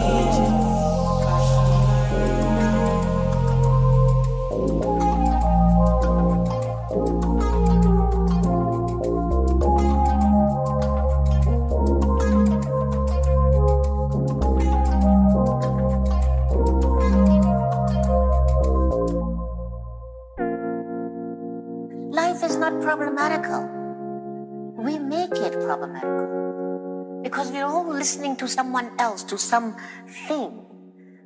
to 29.33 29.39
something, 29.41 30.53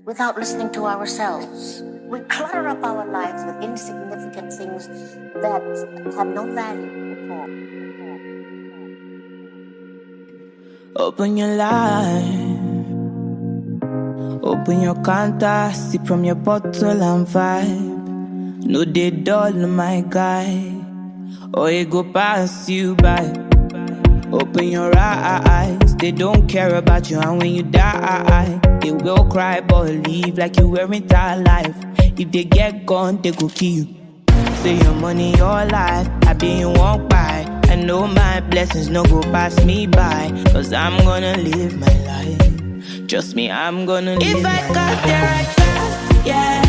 without 0.07 0.39
listening 0.39 0.71
to 0.71 0.87
ourselves. 0.87 1.83
We 2.07 2.21
clutter 2.31 2.69
up 2.71 2.79
our 2.87 3.03
lives 3.03 3.43
with 3.43 3.59
insignificant 3.67 4.55
things 4.55 4.87
that 5.43 5.67
have 6.15 6.31
no 6.31 6.47
value 6.47 7.19
at 7.19 7.31
all. 7.35 7.51
Open 11.03 11.37
your 11.37 11.59
life. 11.59 12.47
Open 14.47 14.81
your 14.87 14.95
counter, 15.03 15.75
sip 15.75 16.07
from 16.07 16.23
your 16.23 16.39
bottle 16.39 17.03
and 17.03 17.27
vibe. 17.27 18.63
No, 18.71 18.85
they 18.85 19.11
dull, 19.11 19.67
my 19.67 20.07
guy. 20.07 20.79
Or 21.53 21.71
it 21.71 21.91
go 21.91 22.05
pass 22.05 22.71
you 22.71 22.95
by. 22.95 23.46
Open 24.33 24.69
your 24.69 24.93
eyes, 24.97 25.95
they 25.97 26.11
don't 26.11 26.49
care 26.49 26.75
about 26.75 27.09
you, 27.11 27.19
and 27.21 27.39
when 27.41 27.55
you 27.55 27.63
die, 27.63 28.61
they 28.81 28.91
will 28.93 29.25
cry 29.27 29.61
but 29.61 29.87
leave 30.07 30.37
like 30.37 30.59
you 30.59 30.69
weren't 30.69 31.11
alive. 31.13 31.75
If 32.19 32.33
they 32.33 32.45
get 32.45 32.87
gone, 32.87 33.23
they 33.23 33.31
go 33.31 33.49
kill 33.49 33.69
you. 33.71 33.95
Say 34.63 34.77
your 34.83 34.95
money, 34.95 35.35
your 35.37 35.65
life, 35.67 36.09
I 36.27 36.33
been 36.35 36.75
walk 36.75 37.09
by. 37.09 37.45
I 37.69 37.77
know 37.77 38.07
my 38.09 38.41
blessings 38.41 38.89
no 38.89 39.05
go 39.05 39.21
pass 39.23 39.63
me 39.65 39.87
by, 39.87 40.31
cause 40.53 40.73
I'm 40.73 40.97
gonna 41.05 41.37
live 41.39 41.79
my 41.79 41.97
life. 42.07 43.09
Trust 43.09 43.37
me, 43.37 43.51
I'm 43.51 43.87
gonna 43.87 44.17
live 44.17 44.23
If 44.23 44.37
I 44.39 44.43
my 44.43 44.75
got 44.75 44.75
life. 44.75 45.05
there, 45.07 45.29
I 45.31 45.45
trust, 45.55 46.27
yeah. 46.27 46.66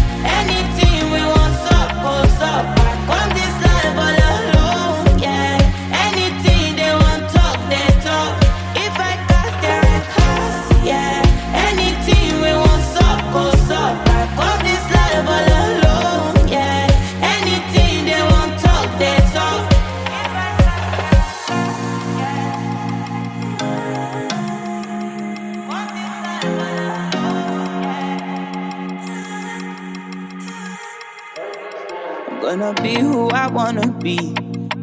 Wanna 33.58 33.92
be. 34.04 34.20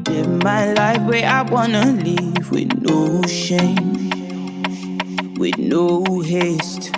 Live 0.09 0.43
my 0.43 0.73
life 0.73 1.01
where 1.03 1.25
I 1.25 1.43
wanna 1.43 1.85
live 2.09 2.51
with 2.51 2.73
no 2.83 3.23
shame, 3.23 4.11
with 5.39 5.57
no 5.59 6.03
haste. 6.21 6.91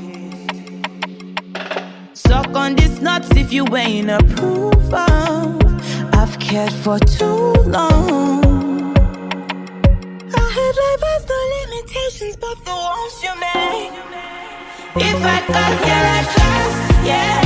Suck 2.14 2.57
on 2.57 2.77
these 2.77 3.03
nuts 3.03 3.29
if 3.43 3.53
you 3.53 3.64
ain't 3.77 4.09
approve 4.09 4.95
of. 4.95 5.62
I've 6.20 6.41
cared 6.41 6.72
for 6.72 6.99
too 6.99 7.53
long. 7.77 8.97
I 10.43 10.47
had 10.57 10.74
life 10.83 11.03
has 11.11 11.22
no 11.33 11.39
limitations, 11.57 12.37
but 12.45 12.57
the 12.64 12.77
ones 12.91 13.16
you 13.24 13.35
make. 13.45 13.93
If 15.09 15.18
I 15.37 15.39
got 15.55 15.72
there, 15.85 16.07
I 16.16 16.20
trust, 16.33 17.07
yeah. 17.07 17.45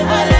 This 0.00 0.30
life 0.30 0.39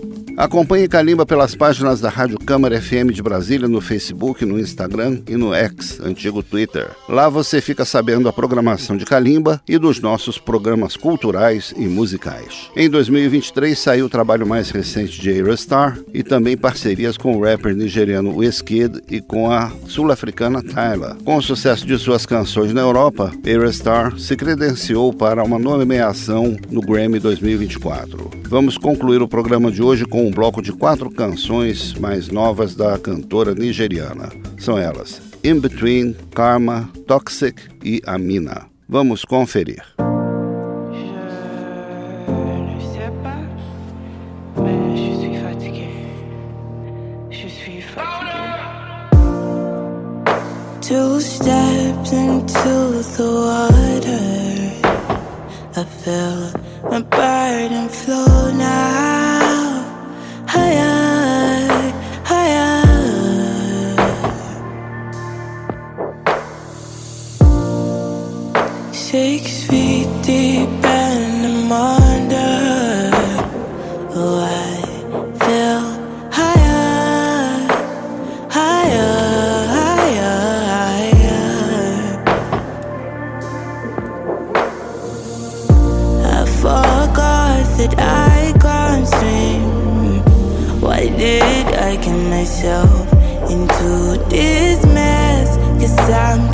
Acompanhe 0.41 0.87
Calimba 0.87 1.23
pelas 1.23 1.53
páginas 1.53 2.01
da 2.01 2.09
Rádio 2.09 2.39
Câmara 2.39 2.81
FM 2.81 3.13
de 3.13 3.21
Brasília 3.21 3.67
no 3.67 3.79
Facebook, 3.79 4.43
no 4.43 4.59
Instagram 4.59 5.21
e 5.27 5.37
no 5.37 5.53
X, 5.53 5.99
antigo 5.99 6.41
Twitter. 6.41 6.89
Lá 7.07 7.29
você 7.29 7.61
fica 7.61 7.85
sabendo 7.85 8.27
a 8.27 8.33
programação 8.33 8.97
de 8.97 9.05
Calimba 9.05 9.61
e 9.69 9.77
dos 9.77 9.99
nossos 9.99 10.39
programas 10.39 10.97
culturais 10.97 11.71
e 11.77 11.81
musicais. 11.81 12.71
Em 12.75 12.89
2023 12.89 13.77
saiu 13.77 14.07
o 14.07 14.09
trabalho 14.09 14.47
mais 14.47 14.71
recente 14.71 15.21
de 15.21 15.29
Aerostar 15.29 15.99
e 16.11 16.23
também 16.23 16.57
parcerias 16.57 17.17
com 17.17 17.37
o 17.37 17.43
rapper 17.43 17.75
nigeriano 17.75 18.35
Wizkid 18.35 18.99
e 19.11 19.21
com 19.21 19.51
a 19.51 19.71
sul-africana 19.85 20.63
Tyla. 20.63 21.17
Com 21.23 21.37
o 21.37 21.41
sucesso 21.43 21.85
de 21.85 21.99
suas 21.99 22.25
canções 22.25 22.73
na 22.73 22.81
Europa, 22.81 23.31
Aerostar 23.45 24.17
se 24.17 24.35
credenciou 24.35 25.13
para 25.13 25.43
uma 25.43 25.59
nomeação 25.59 26.57
no 26.71 26.81
Grammy 26.81 27.19
2024. 27.19 28.31
Vamos 28.49 28.75
concluir 28.75 29.21
o 29.21 29.27
programa 29.27 29.71
de 29.71 29.83
hoje 29.83 30.03
com 30.03 30.30
um 30.31 30.33
bloco 30.33 30.61
de 30.61 30.71
quatro 30.71 31.11
canções 31.11 31.93
mais 31.95 32.29
novas 32.29 32.73
da 32.73 32.97
cantora 32.97 33.53
nigeriana. 33.53 34.29
São 34.57 34.77
elas 34.77 35.21
In 35.43 35.59
Between, 35.59 36.15
Karma, 36.33 36.89
Toxic 37.05 37.61
e 37.83 38.01
Amina. 38.05 38.65
Vamos 38.87 39.25
conferir. 39.25 39.83
Two 50.81 51.19
steps 51.19 52.11
into 52.13 53.03
the 53.15 53.23
water. 53.23 53.81
I 55.75 55.85
my 56.89 57.01
burden 57.01 58.57
now. 58.57 59.20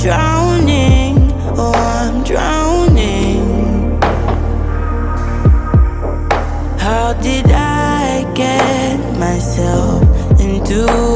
Drowning, 0.08 1.16
oh, 1.58 1.74
I'm 1.74 2.24
drowning. 2.24 4.00
How 6.78 7.12
did 7.20 7.44
I 7.50 8.24
get 8.34 8.96
myself 9.18 10.02
into 10.40 11.07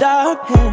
stop 0.00 0.48
him. 0.48 0.72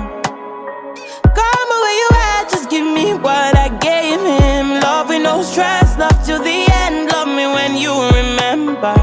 Come 1.38 1.70
where 1.84 1.98
you 2.02 2.10
at, 2.32 2.48
just 2.50 2.70
give 2.70 2.88
me 3.00 3.14
what 3.14 3.52
I 3.66 3.68
gave 3.88 4.22
him. 4.24 4.80
Love 4.80 5.10
with 5.10 5.22
no 5.22 5.44
stress, 5.44 5.98
love 6.00 6.18
till 6.26 6.42
the 6.42 6.60
end. 6.84 7.12
Love 7.12 7.28
me 7.28 7.46
when 7.58 7.76
you 7.76 7.92
remember. 8.20 8.96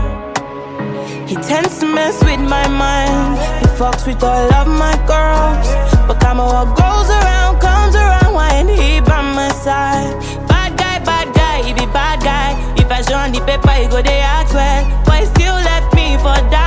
He 1.28 1.36
tends 1.50 1.78
to 1.80 1.86
mess 1.86 2.16
with 2.24 2.40
my 2.40 2.66
mind. 2.68 3.36
He 3.60 3.66
fucks 3.76 4.06
with 4.06 4.22
all 4.22 4.48
of 4.60 4.66
my 4.66 4.96
girls. 5.12 5.68
But 6.08 6.16
come 6.24 6.38
what 6.38 6.68
goes 6.84 7.08
around 7.20 7.60
comes 7.60 7.94
around 7.94 8.32
when 8.32 8.68
he 8.68 9.00
by 9.00 9.20
my 9.20 9.52
side. 9.66 10.12
Bad 10.48 10.70
guy, 10.78 11.04
bad 11.04 11.34
guy, 11.34 11.56
he 11.66 11.74
be 11.74 11.84
bad 11.92 12.20
guy. 12.30 12.50
If 12.80 12.90
I 12.90 13.02
show 13.02 13.18
on 13.24 13.32
the 13.32 13.40
paper, 13.40 13.72
he 13.72 13.86
go 13.88 14.00
they 14.00 14.20
act 14.20 14.54
well. 14.54 14.82
But 15.04 15.20
he 15.20 15.26
still 15.36 15.58
left 15.68 15.94
me 15.94 16.16
for 16.16 16.36
Dana. 16.48 16.63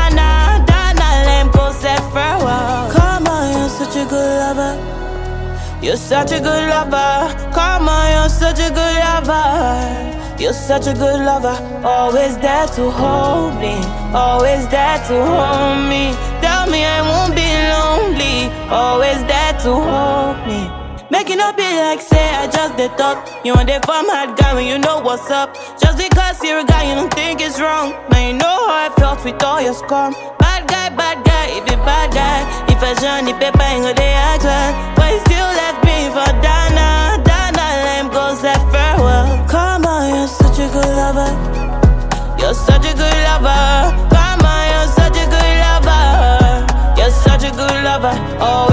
Such 3.87 4.05
a 4.05 4.09
good 4.09 4.39
lover. 4.39 5.79
You're 5.81 5.95
such 5.95 6.31
a 6.31 6.39
good 6.39 6.69
lover. 6.69 6.97
On, 7.57 8.11
you're 8.11 8.29
such 8.29 8.59
a 8.59 8.69
good 8.69 8.95
lover. 8.99 10.41
You're 10.41 10.53
such 10.53 10.87
a 10.87 10.93
good 10.93 11.21
lover. 11.23 11.55
Always 11.85 12.37
there 12.39 12.67
to 12.67 12.91
hold 12.91 13.55
me. 13.61 13.75
Always 14.13 14.67
there 14.67 14.99
to 15.07 15.15
hold 15.31 15.87
me. 15.87 16.11
Tell 16.41 16.69
me 16.69 16.83
I 16.83 16.99
won't 17.09 17.33
be 17.33 17.47
lonely. 17.73 18.51
Always 18.69 19.23
there 19.23 19.53
to 19.63 19.71
hold 19.73 20.37
me. 20.47 20.69
Making 21.09 21.39
up 21.39 21.55
be 21.55 21.63
like 21.63 22.01
say 22.01 22.29
I 22.35 22.47
just 22.47 22.75
the 22.75 22.89
thought. 22.97 23.17
You 23.45 23.53
want 23.53 23.67
the 23.67 23.79
farm 23.87 24.07
hard 24.09 24.37
guy 24.37 24.53
when 24.53 24.67
you 24.67 24.77
know 24.77 24.99
what's 24.99 25.31
up. 25.31 25.55
Just 25.79 25.97
because 25.97 26.43
you're 26.43 26.59
a 26.59 26.65
guy, 26.65 26.89
you 26.89 26.95
don't 26.95 27.13
think 27.13 27.39
it's 27.39 27.59
wrong. 27.61 27.95
Now 28.11 28.27
you 28.27 28.33
know 28.33 28.57
how 28.67 28.87
I 28.87 28.95
felt 28.97 29.23
with 29.23 29.41
all 29.41 29.61
your 29.61 29.73
scum. 29.73 30.13
Bad 30.39 30.67
guy, 30.67 30.89
bad 30.89 31.23
guy, 31.23 31.26
if 31.57 31.65
you 31.69 31.77
bad 31.81 32.13
guy. 32.13 32.45
If 32.69 32.81
I 32.81 32.93
show 33.01 33.17
the 33.25 33.33
paper, 33.33 33.61
ain't 33.65 33.81
gonna 33.81 33.97
they 33.97 34.13
act 34.13 34.43
well. 34.45 34.71
But 34.95 35.09
he 35.13 35.17
still 35.25 35.49
left 35.61 35.79
me 35.87 35.97
for 36.13 36.29
Dana. 36.45 37.17
Dana, 37.25 37.65
let 37.83 37.97
him 38.01 38.09
go 38.13 38.35
say 38.37 38.53
farewell. 38.71 39.25
Come 39.49 39.85
on, 39.85 40.13
you're 40.13 40.27
such 40.41 40.59
a 40.61 40.67
good 40.69 40.91
lover. 41.01 41.31
You're 42.39 42.53
such 42.53 42.85
a 42.85 42.93
good 42.93 43.17
lover. 43.27 43.65
Come 44.13 44.41
on, 44.45 44.63
you're 44.71 44.91
such 44.99 45.17
a 45.17 45.25
good 45.33 45.53
lover. 45.65 46.03
You're 46.97 47.15
such 47.25 47.43
a 47.49 47.51
good 47.51 47.77
lover. 47.83 48.13
Always 48.39 48.66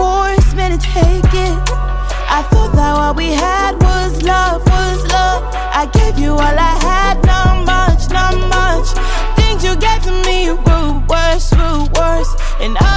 force 0.00 0.50
me 0.58 0.66
to 0.74 0.78
take 0.96 1.32
it? 1.48 1.56
I 2.38 2.40
thought 2.50 2.72
that 2.78 2.92
what 3.00 3.16
we 3.20 3.28
had 3.46 3.72
was 3.88 4.12
love, 4.22 4.60
was 4.74 5.00
love. 5.16 5.40
I 5.80 5.84
gave 5.98 6.18
you 6.18 6.32
all 6.44 6.56
I 6.72 6.74
had, 6.88 7.16
not 7.30 7.54
much, 7.72 8.02
not 8.16 8.34
much. 8.56 8.88
Things 9.38 9.60
you 9.66 9.74
gave 9.86 10.00
to 10.08 10.14
me 10.28 10.38
were 10.64 10.90
worse, 11.12 11.48
were 11.58 11.84
worse. 11.98 12.32
And 12.64 12.72
I'll 12.78 12.89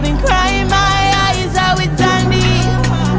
I've 0.00 0.06
been 0.06 0.16
crying 0.16 0.66
my 0.66 1.02
eyes 1.28 1.54
out 1.56 1.76
with 1.76 1.92
Sandy. 1.98 2.40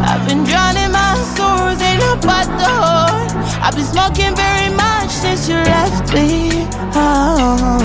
I've 0.01 0.27
been 0.27 0.43
drowning 0.43 0.91
my 0.91 1.13
sorrows 1.37 1.79
in 1.79 2.01
a 2.01 2.15
bottle. 2.25 3.37
I've 3.61 3.75
been 3.75 3.85
smoking 3.85 4.33
very 4.33 4.73
much 4.73 5.11
since 5.11 5.47
you 5.47 5.57
left 5.57 6.11
me. 6.11 6.65
Oh. 6.97 7.77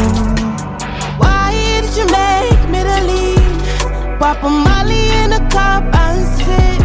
Why 1.18 1.52
did 1.52 1.92
you 1.94 2.06
make 2.08 2.62
me 2.72 2.80
to 2.88 2.98
leave? 3.04 4.18
Pop 4.18 4.42
a 4.42 4.48
Molly 4.48 5.12
in 5.20 5.34
a 5.34 5.40
cup 5.50 5.84
and 5.92 6.24
sit. 6.38 6.80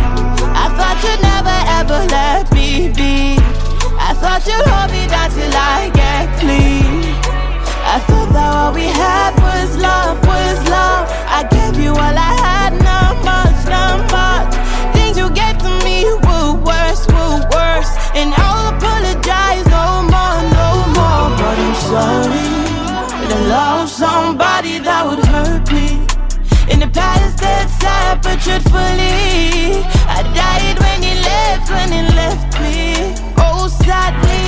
I 0.52 0.68
thought 0.76 1.00
you'd 1.06 1.22
never 1.24 1.58
ever 1.80 2.00
let 2.12 2.52
me 2.54 2.90
be. 2.90 3.40
I 3.96 4.12
thought 4.20 4.46
you'd 4.46 4.68
hold 4.68 4.92
me 4.92 5.08
down 5.08 5.30
till 5.32 5.56
I 5.56 5.90
get 5.96 6.28
clean. 6.42 7.08
I 7.88 8.00
thought 8.04 8.34
that 8.34 8.52
what 8.54 8.76
we 8.76 8.84
had 8.84 9.31
was 9.62 9.78
love, 9.78 10.18
was 10.26 10.60
love. 10.70 11.06
I 11.38 11.42
gave 11.56 11.78
you 11.84 11.92
all 11.92 12.18
I 12.30 12.34
had, 12.46 12.74
not 12.90 13.16
much, 13.30 13.60
not 13.70 14.00
much. 14.18 14.54
Things 14.96 15.18
you 15.22 15.30
gave 15.30 15.58
to 15.66 15.72
me 15.86 15.98
were 16.26 16.54
worse, 16.70 17.04
were 17.14 17.40
worse. 17.54 17.92
And 18.20 18.34
I'll 18.44 18.74
apologize 18.74 19.66
no 19.78 19.86
more, 20.14 20.40
no 20.60 20.70
more. 20.98 21.28
But 21.40 21.56
I'm 21.66 21.76
sorry 21.92 22.50
I 23.34 23.38
lost 23.56 23.98
somebody 23.98 24.80
that 24.80 25.02
would 25.08 25.24
hurt 25.34 25.66
me. 25.72 25.88
In 26.72 26.80
the 26.80 26.90
past, 27.00 27.38
that's 27.38 27.74
sad, 27.82 28.22
but 28.24 28.38
truthfully, 28.46 29.86
I 30.18 30.20
died 30.42 30.78
when 30.84 31.00
he 31.08 31.14
left, 31.30 31.70
when 31.70 31.90
he 31.98 32.02
left 32.22 32.52
me. 32.64 33.14
Oh, 33.38 33.68
sadly, 33.86 34.44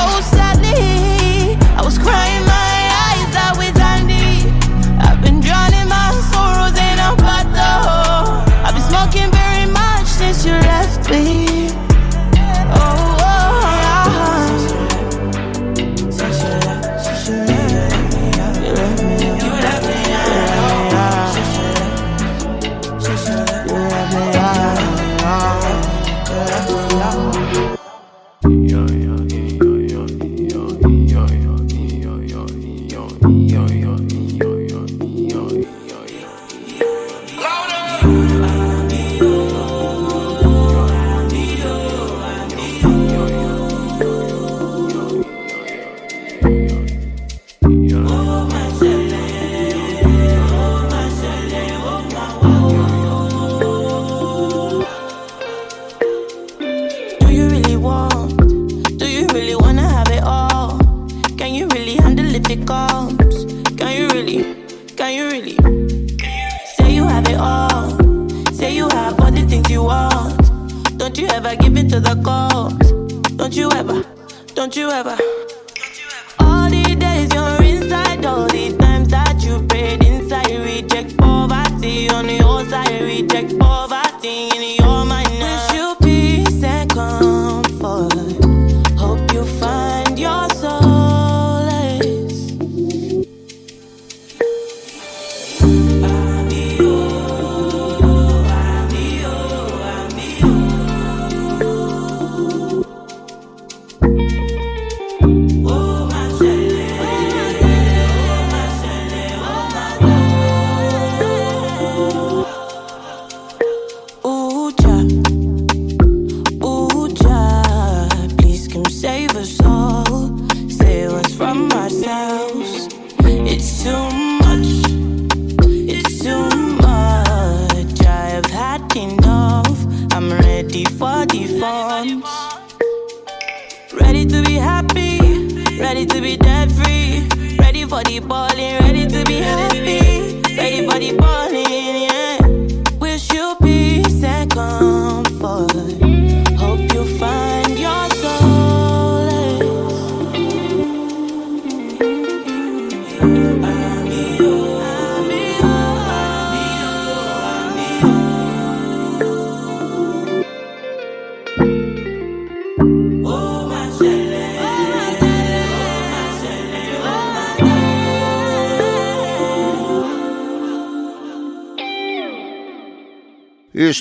oh, 0.00 0.18
sadly, 0.34 1.56
I 1.78 1.82
was 1.84 1.96
crying 1.98 2.44
my 2.46 2.71
bottle. 7.80 8.01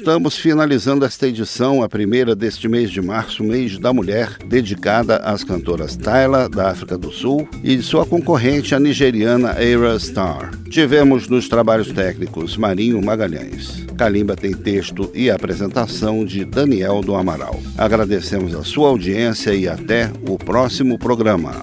Estamos 0.02 0.36
finalizando 0.36 1.06
esta 1.06 1.28
edição, 1.28 1.84
a 1.84 1.88
primeira 1.88 2.36
deste 2.36 2.68
mês 2.68 2.90
de 2.90 3.00
março, 3.00 3.44
mês 3.44 3.78
da 3.78 3.94
mulher, 3.94 4.36
dedicada 4.48 5.18
às 5.18 5.44
cantoras 5.44 5.96
Tyla, 5.96 6.50
da 6.50 6.72
África 6.72 6.98
do 6.98 7.12
Sul, 7.12 7.48
e 7.64 7.80
sua 7.84 8.04
concorrente, 8.04 8.74
a 8.74 8.80
nigeriana 8.80 9.52
Era 9.52 10.00
Star. 10.00 10.50
Tivemos 10.72 11.28
nos 11.28 11.48
trabalhos 11.48 11.92
técnicos 11.92 12.58
Marinho 12.58 13.00
Magalhães. 13.00 13.86
Kalimba 13.96 14.36
tem 14.36 14.54
texto 14.54 15.12
e 15.14 15.30
apresentação 15.30 16.26
de 16.26 16.46
Daniel 16.46 17.02
do 17.02 17.14
Amaral. 17.14 17.60
Agradecemos 17.78 18.56
a 18.56 18.64
sua 18.64 18.90
audiência 18.90 19.54
e 19.54 19.68
até 19.68 20.12
o 20.28 20.36
próximo 20.36 20.98
programa. 20.98 21.54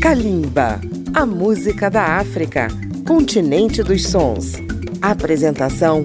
Kalimba, 0.00 0.80
a 1.12 1.26
música 1.26 1.90
da 1.90 2.18
África, 2.18 2.68
continente 3.04 3.82
dos 3.82 4.06
sons. 4.06 4.52
Apresentação 5.02 6.04